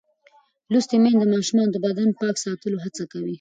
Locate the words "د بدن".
1.73-2.09